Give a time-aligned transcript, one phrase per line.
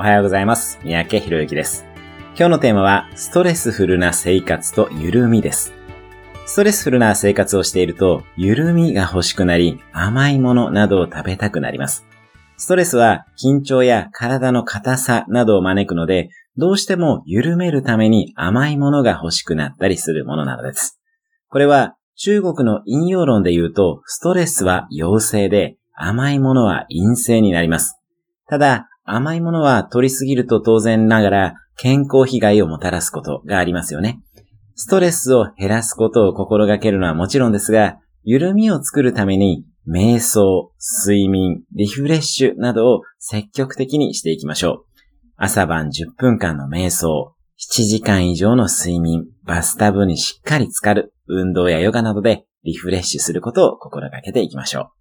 [0.00, 0.78] おはようございます。
[0.84, 1.84] 三宅博之です。
[2.36, 5.72] 今日のテーマは、ストレスフルな生活と緩みです。
[6.46, 12.06] ストレスフルな生活をしていると、緩みが欲しくなり、甘いものなどを食べたくなります。
[12.56, 21.00] ストレスは緊張や体の硬さなどを招くので、どうしても緩めるために甘いものが欲しくなったりするものなのです。
[21.48, 27.98] これは中国の引用論で言うと、ストレスは陽性で、甘いものは陰性になります。
[28.46, 34.20] ただ、甘いものは取りすぎると当然ながら健康被害をもたらすことがありますよね。
[34.74, 40.72] ストレスを減らすことを心がけるのはもちろんですが、緩みを作るために瞑想、
[41.06, 44.84] 睡眠、リフレッシュなどを積極的にしていきましょう。
[45.36, 54.97] 朝晩10分間の瞑想、7時間以上の睡眠、バスタブにしっかり浸かる、運動やヨガなどでリフレッシュすることを心がけていきましょう。